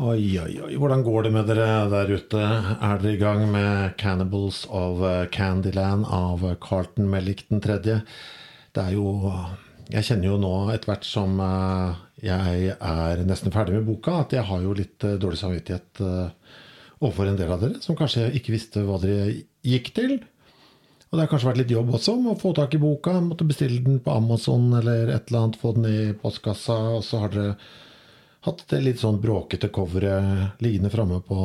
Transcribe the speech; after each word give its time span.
Oi, 0.00 0.38
oi, 0.40 0.54
oi. 0.64 0.76
Hvordan 0.80 1.02
går 1.04 1.26
det 1.26 1.30
med 1.34 1.50
dere 1.50 1.66
der 1.92 2.08
ute? 2.16 2.40
Er 2.40 3.00
dere 3.02 3.12
i 3.12 3.18
gang 3.20 3.42
med 3.52 3.92
'Cannibals 4.00 4.64
of 4.70 5.02
Candyland' 5.30 6.06
av 6.08 6.40
Carlton 6.64 7.10
Mellick 7.10 7.44
tredje? 7.60 8.02
Det 8.72 8.82
er 8.82 8.92
jo 8.92 9.32
Jeg 9.90 10.04
kjenner 10.04 10.24
jo 10.24 10.38
nå, 10.38 10.72
etter 10.72 10.88
hvert 10.88 11.04
som 11.04 11.38
eh, 11.38 11.94
jeg 12.22 12.76
er 12.80 13.24
nesten 13.26 13.52
ferdig 13.52 13.74
med 13.74 13.84
boka, 13.84 14.20
at 14.22 14.32
jeg 14.32 14.42
har 14.42 14.62
jo 14.62 14.72
litt 14.72 15.04
eh, 15.04 15.18
dårlig 15.20 15.36
samvittighet 15.36 16.00
eh, 16.00 16.30
overfor 17.02 17.26
en 17.28 17.36
del 17.36 17.52
av 17.52 17.60
dere 17.60 17.82
som 17.82 17.96
kanskje 17.96 18.32
ikke 18.32 18.54
visste 18.54 18.80
hva 18.86 18.96
dere 19.02 19.42
gikk 19.60 19.92
til. 19.92 20.22
Og 21.10 21.18
det 21.18 21.20
har 21.20 21.28
kanskje 21.28 21.50
vært 21.50 21.60
litt 21.60 21.76
jobb 21.76 21.92
også 21.92 22.16
med 22.16 22.32
å 22.32 22.40
få 22.40 22.54
tak 22.56 22.72
i 22.72 22.80
boka. 22.80 23.20
Måtte 23.20 23.44
bestille 23.44 23.84
den 23.84 24.00
på 24.00 24.16
Amazon 24.16 24.72
eller 24.72 25.12
et 25.12 25.28
eller 25.28 25.42
annet, 25.42 25.60
få 25.60 25.74
den 25.76 25.84
i 25.84 26.12
postkassa, 26.16 26.78
og 26.96 27.04
så 27.04 27.26
har 27.26 27.34
dere 27.34 27.56
hatt 28.46 28.64
det 28.72 28.80
litt 28.82 29.02
sånn 29.02 29.20
bråkete 29.22 29.70
coveret 29.74 30.62
liggende 30.62 30.90
framme 30.92 31.20
på 31.26 31.38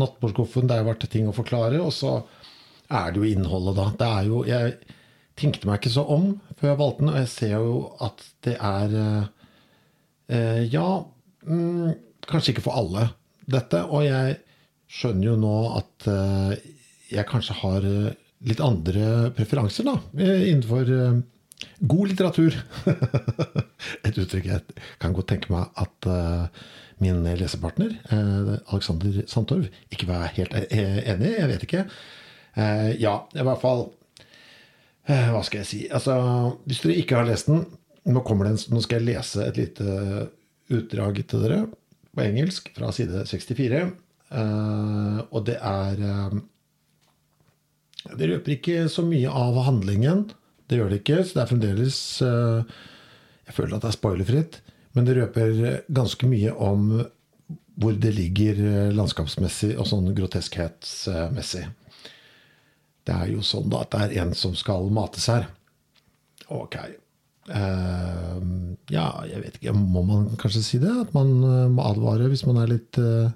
nattbordskuffen. 0.00 0.68
Det 0.68 0.78
har 0.78 0.88
vært 0.88 1.08
ting 1.12 1.28
å 1.30 1.36
forklare, 1.36 1.80
og 1.80 1.94
så 1.96 2.18
er 2.92 3.12
det 3.12 3.22
jo 3.22 3.30
innholdet, 3.30 3.78
da. 3.78 3.86
Det 3.98 4.10
er 4.20 4.28
jo 4.30 4.42
Jeg 4.46 4.76
tenkte 5.36 5.68
meg 5.68 5.80
ikke 5.80 5.94
så 5.96 6.04
om 6.12 6.28
før 6.56 6.70
jeg 6.70 6.80
valgte 6.80 7.02
den, 7.02 7.12
og 7.12 7.18
jeg 7.20 7.32
ser 7.32 7.54
jo 7.56 7.78
at 8.04 8.26
det 8.46 8.56
er 8.56 8.96
eh, 9.02 9.24
eh, 10.32 10.62
Ja, 10.72 10.88
mm, 11.44 11.96
kanskje 12.28 12.54
ikke 12.54 12.66
for 12.68 12.78
alle, 12.80 13.08
dette. 13.46 13.82
Og 13.90 14.06
jeg 14.06 14.38
skjønner 14.92 15.32
jo 15.32 15.36
nå 15.40 15.56
at 15.80 16.08
eh, 16.12 16.68
jeg 17.12 17.28
kanskje 17.28 17.58
har 17.62 17.84
eh, 17.86 18.14
litt 18.46 18.62
andre 18.62 19.32
preferanser, 19.36 19.88
da, 19.88 19.96
eh, 20.20 20.48
innenfor 20.52 20.92
eh, 20.92 21.18
god 21.80 22.10
litteratur. 22.10 22.56
Et 24.06 24.16
uttrykk 24.16 24.50
jeg 24.50 24.76
kan 25.02 25.14
godt 25.16 25.30
tenke 25.32 25.52
meg 25.52 25.70
at 25.80 26.08
eh, 26.10 26.64
min 27.04 27.22
lesepartner, 27.36 27.96
eh, 28.10 28.52
Alexander 28.72 29.22
Sandtorv, 29.28 29.68
ikke 29.92 30.08
var 30.08 30.32
helt 30.36 30.54
eh, 30.56 31.02
enig 31.12 31.32
i. 31.32 31.38
Jeg 31.40 31.50
vet 31.52 31.66
ikke. 31.68 31.84
Eh, 32.56 32.90
ja, 33.02 33.18
i 33.36 33.44
hvert 33.44 33.60
fall 33.60 33.88
Hva 35.06 35.42
skal 35.44 35.60
jeg 35.60 35.68
si? 35.68 35.80
Altså, 35.92 36.14
hvis 36.66 36.80
dere 36.82 36.96
ikke 36.98 37.18
har 37.20 37.28
lest 37.28 37.50
den 37.50 37.66
Nå, 38.06 38.22
det 38.22 38.70
nå 38.72 38.80
skal 38.82 39.00
jeg 39.00 39.06
lese 39.10 39.44
et 39.44 39.58
lite 39.58 39.84
utdrag 40.72 41.18
til 41.26 41.42
dere 41.42 41.64
på 42.16 42.22
engelsk 42.22 42.70
fra 42.74 42.92
side 42.94 43.24
64. 43.28 43.80
Eh, 44.40 45.18
og 45.26 45.40
det 45.46 45.56
er 45.58 46.00
Det 48.14 48.30
røper 48.30 48.54
ikke 48.56 48.86
så 48.88 49.02
mye 49.06 49.30
av 49.30 49.58
handlingen. 49.66 50.28
Det 50.66 50.78
gjør 50.78 50.92
det 50.92 51.00
ikke, 51.02 51.22
så 51.22 51.36
det 51.36 51.42
er 51.42 51.50
fremdeles 51.52 51.98
eh, 52.26 52.78
Jeg 53.46 53.56
føler 53.56 53.76
at 53.76 53.84
det 53.84 53.90
er 53.92 53.98
spoilerfritt, 53.98 54.60
men 54.96 55.06
det 55.06 55.16
røper 55.18 55.60
ganske 55.94 56.28
mye 56.30 56.54
om 56.56 56.88
hvor 57.76 57.96
det 58.00 58.14
ligger 58.16 58.60
eh, 58.64 58.94
landskapsmessig 58.96 59.74
og 59.76 59.88
sånn 59.90 60.08
groteskhetsmessig. 60.16 61.66
Det 63.06 63.14
er 63.14 63.34
jo 63.34 63.44
sånn 63.46 63.68
da 63.70 63.84
at 63.84 63.92
det 63.92 64.04
er 64.06 64.24
en 64.24 64.32
som 64.34 64.56
skal 64.58 64.88
mates 64.94 65.28
her. 65.30 65.46
Ok. 66.52 66.78
Eh, 67.46 68.38
ja, 68.90 69.06
jeg 69.28 69.42
vet 69.44 69.58
ikke. 69.60 69.74
Må 69.76 70.02
man 70.06 70.30
kanskje 70.40 70.64
si 70.64 70.80
det? 70.82 70.90
At 71.04 71.14
man 71.14 71.36
eh, 71.46 71.66
må 71.70 71.84
advare 71.86 72.30
hvis 72.32 72.46
man 72.48 72.58
er 72.62 72.72
litt 72.72 72.98
eh, 72.98 73.30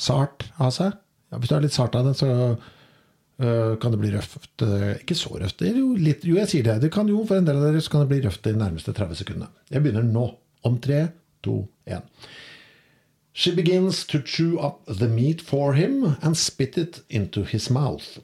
sart 0.00 0.48
av 0.58 0.72
seg? 0.74 0.96
Ja, 1.30 1.38
hvis 1.38 1.52
du 1.52 1.56
er 1.58 1.66
litt 1.66 1.76
sart 1.76 1.96
av 1.98 2.08
det, 2.08 2.16
så 2.18 2.30
eh, 2.32 2.70
kan 3.82 3.94
det 3.94 3.98
bli 3.98 4.12
røft. 4.12 4.62
Eh, 4.62 5.00
ikke 5.00 5.16
så 5.18 5.34
røft. 5.34 5.58
Det 5.58 5.72
er 5.72 5.80
jo, 5.80 5.92
litt, 5.98 6.24
jo, 6.28 6.36
jeg 6.38 6.50
sier 6.50 6.66
det. 6.68 6.78
Det 6.84 6.92
kan 6.94 7.08
jo 7.10 7.24
for 7.26 7.40
en 7.40 7.48
del 7.48 7.58
av 7.58 7.66
dere 7.68 7.82
så 7.82 7.94
kan 7.94 8.04
det 8.04 8.12
bli 8.12 8.22
røft 8.26 8.44
de 8.46 8.54
nærmeste 8.54 8.94
30 8.94 9.22
sekundene. 9.22 9.50
Jeg 9.72 9.84
begynner 9.84 10.06
nå. 10.06 10.28
Om 10.62 10.76
tre, 10.78 11.08
to, 11.42 11.64
én. 11.90 12.04
She 13.34 13.50
begins 13.56 14.04
to 14.06 14.20
chew 14.20 14.60
up 14.60 14.84
the 14.86 15.08
meat 15.08 15.40
for 15.40 15.72
him 15.74 16.14
and 16.22 16.36
spit 16.36 16.78
it 16.78 17.00
into 17.10 17.42
his 17.42 17.70
mouth. 17.70 18.20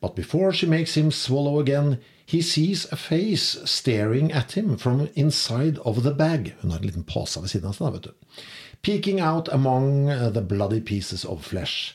But 0.00 0.16
before 0.16 0.52
she 0.52 0.66
makes 0.66 0.96
him 0.96 1.12
swallow 1.12 1.60
again, 1.60 1.98
he 2.24 2.42
sees 2.42 2.86
a 2.90 2.96
face 2.96 3.58
staring 3.64 4.32
at 4.32 4.52
him 4.52 4.76
from 4.76 5.08
inside 5.14 5.78
of 5.84 6.02
the 6.02 6.14
bag. 6.14 6.54
Hun 6.60 6.70
har 6.70 6.78
en 6.78 6.86
liten 6.86 7.04
pose 7.04 7.40
ved 7.40 7.52
siden 7.52 7.68
av 7.70 7.76
seg, 7.76 7.86
da, 7.86 7.92
vet 7.92 8.08
du. 8.08 8.42
Peeking 8.82 9.20
out 9.20 9.48
among 9.52 10.08
the 10.32 10.42
bloody 10.42 10.80
pieces 10.80 11.24
of 11.24 11.44
flesh. 11.44 11.94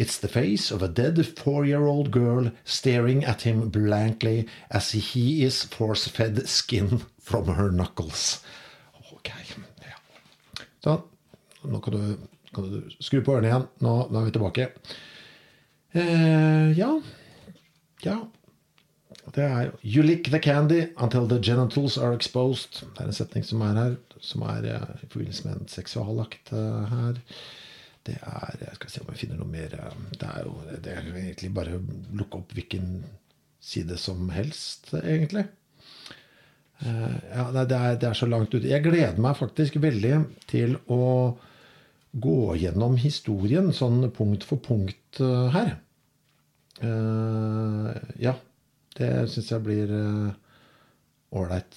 It's 0.00 0.16
the 0.16 0.28
face 0.28 0.70
of 0.70 0.82
a 0.82 0.88
dead 0.88 1.20
four-year-old 1.26 2.10
girl 2.10 2.50
staring 2.64 3.22
at 3.22 3.42
him 3.42 3.68
blankly 3.68 4.46
as 4.70 4.92
he 4.92 5.44
is 5.44 5.64
force-fed 5.64 6.48
skin 6.48 7.02
from 7.20 7.48
her 7.48 7.68
knuckles. 7.70 8.40
Ok, 9.12 9.28
ja. 9.84 9.98
Sånn. 10.80 11.04
Nå 11.68 11.82
kan 11.84 11.98
du, 11.98 12.16
kan 12.56 12.70
du 12.70 12.96
skru 12.96 13.20
på 13.20 13.36
ørene 13.36 13.52
igjen. 13.52 13.68
Nå, 13.84 13.94
nå 14.08 14.22
er 14.22 14.30
vi 14.30 14.34
tilbake. 14.38 14.68
Eh, 15.92 16.72
ja. 16.80 16.94
Ja. 18.00 18.18
Det 19.36 19.44
er 19.44 19.74
You 19.84 20.02
lick 20.02 20.32
the 20.32 20.40
candy 20.40 20.86
until 20.96 21.28
the 21.28 21.42
genitals 21.44 21.98
are 21.98 22.16
exposed. 22.16 22.86
Det 22.96 23.04
er 23.04 23.12
en 23.12 23.20
setning 23.20 23.44
som 23.44 23.68
er 23.68 23.76
her, 23.76 23.96
som 24.24 24.48
er 24.48 24.64
eh, 24.64 24.92
i 25.04 25.10
forbindelse 25.10 25.44
med 25.44 25.60
en 25.60 25.74
seksualakt 25.76 26.56
eh, 26.56 26.94
her. 26.96 27.20
Det 28.06 28.16
er 28.16 28.60
Jeg 28.62 28.76
skal 28.78 28.92
se 28.92 29.02
om 29.02 29.10
jeg 29.12 29.20
finner 29.24 29.40
noe 29.40 29.50
mer 29.50 29.74
eh, 29.76 29.96
Det 30.16 30.28
er 30.28 30.46
jo 30.46 30.54
det 30.70 30.92
er 30.94 31.08
egentlig 31.10 31.52
bare 31.56 31.76
å 31.76 31.82
lukke 32.16 32.40
opp 32.40 32.54
hvilken 32.56 33.02
side 33.60 33.98
som 34.00 34.30
helst, 34.32 34.88
egentlig. 34.96 35.42
Eh, 36.80 37.16
ja, 37.28 37.44
det, 37.52 37.66
er, 37.76 37.98
det 38.00 38.08
er 38.08 38.16
så 38.16 38.28
langt 38.30 38.54
ute. 38.54 38.64
Jeg 38.70 38.86
gleder 38.86 39.20
meg 39.20 39.36
faktisk 39.36 39.76
veldig 39.82 40.14
til 40.48 40.78
å 40.88 41.36
gå 42.24 42.38
gjennom 42.56 42.96
historien 42.98 43.68
sånn 43.76 44.06
punkt 44.16 44.48
for 44.48 44.64
punkt 44.64 45.20
eh, 45.20 45.52
her. 45.56 45.76
Ja, 46.80 48.32
det 48.96 49.08
syns 49.28 49.50
jeg 49.52 49.64
blir 49.66 49.90
ålreit. 51.36 51.76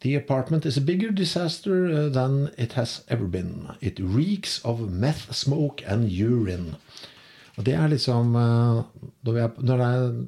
The 0.00 0.14
apartment 0.14 0.64
is 0.64 0.76
a 0.76 0.80
bigger 0.80 1.10
disaster 1.10 1.86
uh, 1.86 2.08
than 2.08 2.50
it 2.56 2.74
has 2.74 3.02
ever 3.08 3.26
been. 3.26 3.68
It 3.80 3.98
reeks 3.98 4.60
of 4.64 4.90
meth 4.92 5.34
smoke 5.34 5.82
and 5.86 6.10
urine. 6.10 6.76
Og 7.58 7.64
det 7.66 7.74
er 7.74 7.88
liksom 7.90 8.36
eh, 8.38 8.82
Når 9.26 9.34
vi 9.34 9.40
er, 9.42 9.54
når 9.66 9.80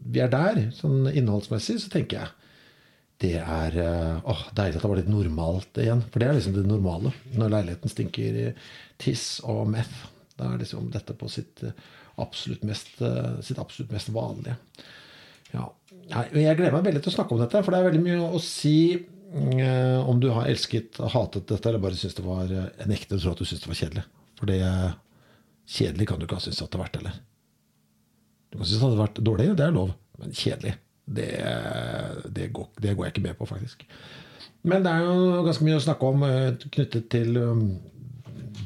vi 0.03 0.23
er 0.25 0.31
der, 0.33 0.57
sånn 0.75 1.07
innholdsmessig, 1.13 1.77
så 1.79 1.93
tenker 1.93 2.25
jeg 2.25 2.37
det 3.21 3.37
er 3.37 3.75
eh, 3.77 4.23
åh, 4.33 4.43
deilig 4.57 4.79
at 4.79 4.83
det 4.83 4.89
var 4.91 4.99
litt 4.99 5.13
normalt 5.13 5.79
igjen. 5.79 6.01
For 6.09 6.23
det 6.23 6.27
er 6.27 6.39
liksom 6.39 6.55
det 6.57 6.65
normale. 6.65 7.13
Når 7.37 7.53
leiligheten 7.53 7.93
stinker 7.93 8.39
tiss 8.99 9.25
og 9.45 9.69
meth. 9.71 10.07
Da 10.41 10.49
er 10.49 10.63
liksom 10.63 10.89
dette 10.91 11.15
på 11.15 11.29
sitt 11.31 11.61
absolutt 12.19 12.65
mest, 12.67 12.97
sitt 13.45 13.61
absolutt 13.61 13.93
mest 13.93 14.09
vanlige. 14.17 14.57
Ja. 15.53 15.69
Jeg 16.09 16.57
gleder 16.57 16.73
meg 16.75 16.89
veldig 16.89 17.05
til 17.05 17.13
å 17.13 17.17
snakke 17.19 17.37
om 17.37 17.43
dette, 17.45 17.61
for 17.61 17.77
det 17.77 17.83
er 17.83 17.91
veldig 17.91 18.03
mye 18.09 18.33
å 18.33 18.41
si 18.43 18.79
om 20.11 20.21
du 20.21 20.29
har 20.35 20.49
elsket 20.51 20.99
og 21.03 21.13
hatet 21.15 21.47
dette, 21.51 21.69
eller 21.69 21.83
bare 21.83 21.99
syns 21.99 22.17
det 22.19 22.27
var 22.27 22.51
eh, 22.51 22.71
en 22.83 22.95
ekte 22.95 23.19
tror 23.19 23.35
at 23.37 23.43
du 23.43 23.47
syns 23.47 23.63
det 23.63 23.71
var 23.71 23.81
kjedelig. 23.81 24.07
For 24.41 24.51
det 24.51 24.61
kjedelig 25.71 26.09
kan 26.11 26.19
du 26.19 26.27
ikke 26.27 26.39
ha 26.41 26.45
syntes 26.45 26.63
at 26.65 26.73
det 26.73 26.81
har 26.81 26.87
vært, 26.87 27.01
eller? 27.01 27.19
Du 28.51 28.59
kan 28.59 28.67
synes 28.67 28.81
det 28.81 28.87
hadde 28.89 29.03
vært 29.05 29.21
dårlig, 29.29 29.51
det 29.59 29.67
er 29.67 29.77
lov, 29.77 29.93
men 30.19 30.35
kjedelig, 30.35 30.75
det, 31.07 31.29
det, 32.35 32.49
går, 32.57 32.73
det 32.83 32.97
går 32.97 33.07
jeg 33.07 33.15
ikke 33.15 33.27
med 33.29 33.39
på, 33.39 33.49
faktisk. 33.51 33.87
Men 34.67 34.85
det 34.85 34.93
er 34.93 35.07
jo 35.07 35.45
ganske 35.47 35.67
mye 35.67 35.79
å 35.79 35.85
snakke 35.85 36.11
om 36.11 36.27
eh, 36.27 36.67
knyttet 36.67 37.07
til 37.13 37.39
um, 37.39 37.63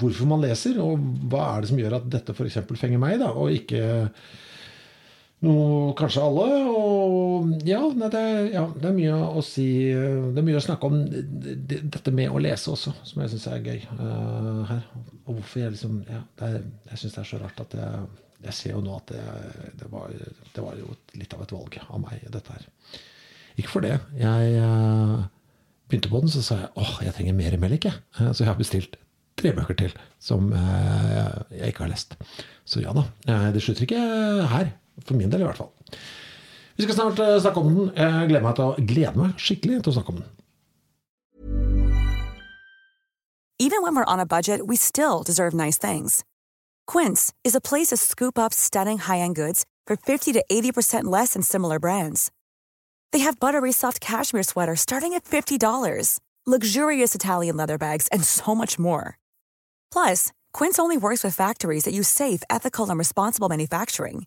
hvorfor 0.00 0.31
man 0.31 0.43
leser, 0.43 0.81
og 0.82 1.02
hva 1.31 1.44
er 1.50 1.62
det 1.62 1.70
som 1.70 1.82
gjør 1.82 1.99
at 2.00 2.08
dette 2.17 2.34
f.eks. 2.34 2.62
fenger 2.81 3.02
meg, 3.02 3.20
da, 3.22 3.31
og 3.37 3.52
ikke 3.55 3.84
noe, 5.44 5.93
kanskje 5.99 6.25
alle. 6.25 6.46
Og 6.70 7.64
ja, 7.69 7.81
nei, 7.94 8.11
det, 8.12 8.25
ja, 8.55 8.64
det, 8.73 8.88
er 8.88 8.96
mye 8.96 9.20
å 9.38 9.43
si 9.44 9.67
Det 9.94 10.41
er 10.41 10.46
mye 10.46 10.58
å 10.58 10.64
snakke 10.64 10.91
om 10.91 10.99
dette 11.05 12.14
med 12.14 12.32
å 12.32 12.43
lese 12.43 12.73
også, 12.73 12.94
som 13.06 13.23
jeg 13.23 13.35
syns 13.35 13.46
er 13.52 13.64
gøy 13.64 13.81
uh, 13.99 14.64
her. 14.70 14.82
Og 15.25 15.38
hvorfor 15.38 15.62
jeg 15.62 15.75
liksom 15.76 16.02
ja, 16.08 16.20
er, 16.44 16.61
Jeg 16.91 17.02
syns 17.02 17.17
det 17.17 17.23
er 17.23 17.31
så 17.31 17.41
rart 17.43 17.62
at 17.64 17.79
jeg, 17.79 18.02
jeg 18.49 18.58
ser 18.58 18.75
jo 18.75 18.82
nå 18.85 18.99
at 18.99 19.14
det, 19.14 19.23
det, 19.81 19.91
var, 19.93 20.12
det 20.56 20.67
var 20.67 20.81
jo 20.81 20.99
litt 21.17 21.37
av 21.37 21.46
et 21.46 21.56
valg 21.56 21.81
av 21.87 22.02
meg, 22.02 22.26
dette 22.35 22.58
her. 22.58 22.69
Ikke 23.55 23.70
for 23.76 23.87
det. 23.87 23.96
Jeg 24.19 24.61
uh, 24.61 25.25
begynte 25.88 26.12
på 26.12 26.23
den, 26.25 26.32
så 26.32 26.44
sa 26.44 26.61
jeg 26.64 26.73
åh, 26.81 26.94
jeg 27.06 27.17
trenger 27.17 27.41
mer 27.41 27.58
melk, 27.62 27.91
jeg. 27.91 28.05
Uh, 28.19 28.31
så 28.32 28.44
jeg 28.44 28.52
har 28.52 28.61
bestilt 28.61 29.00
tre 29.35 29.50
bøker 29.50 29.75
til 29.75 29.91
som 30.23 30.52
jeg 30.55 31.73
ikke 31.73 31.82
har 31.82 31.91
lest. 31.91 32.14
Så 32.70 32.85
ja 32.85 32.93
da. 32.94 33.02
Det 33.50 33.64
slutter 33.64 33.82
ikke 33.82 33.99
her. 34.52 34.69
For 35.02 35.19
min 35.19 35.31
del, 35.31 35.43
i 35.43 35.49
hvert 35.49 35.58
fall. 35.58 35.73
Vi 36.76 36.87
skal 36.87 36.94
snart 36.94 37.19
eh, 37.19 37.41
snakke 37.41 37.61
om 37.61 37.69
den. 37.70 37.91
Jeg 37.96 38.31
gleder 38.31 38.44
meg, 38.44 38.62
å, 38.62 39.19
meg 39.20 39.43
skikkelig 39.43 39.82
til 39.82 39.93
å 39.93 39.96
snakke 39.99 40.14
om 40.14 40.23
den. 40.23 40.31
Even 43.58 43.82
when 43.82 43.94
we're 43.94 44.12
on 44.12 44.20
a 44.20 44.26
budget, 44.26 44.67
we 44.67 44.76
still 44.76 45.23
deserve 45.23 45.55
nice 45.55 45.79
things. 45.79 46.25
Quince 46.87 47.32
is 47.44 47.55
a 47.55 47.61
place 47.61 47.88
to 47.88 47.96
scoop 47.96 48.38
up 48.38 48.52
stunning 48.52 48.99
high-end 48.99 49.37
goods 49.37 49.64
for 49.87 49.96
50 49.96 50.32
to 50.32 50.44
80% 50.50 51.05
less 51.05 51.35
than 51.35 51.43
similar 51.43 51.79
brands. 51.79 52.32
They 53.12 53.20
have 53.20 53.38
buttery 53.38 53.70
soft 53.70 54.00
cashmere 54.00 54.43
sweaters 54.43 54.81
starting 54.81 55.14
at 55.14 55.25
$50, 55.25 56.19
luxurious 56.46 57.14
Italian 57.14 57.56
leather 57.56 57.79
bags, 57.79 58.08
and 58.08 58.25
so 58.25 58.56
much 58.56 58.76
more. 58.76 59.19
Plus, 59.93 60.32
Quince 60.52 60.81
only 60.81 60.96
works 60.96 61.23
with 61.23 61.37
factories 61.37 61.85
that 61.85 61.94
use 61.94 62.08
safe, 62.08 62.43
ethical, 62.50 62.91
and 62.91 62.99
responsible 62.99 63.49
manufacturing. 63.49 64.26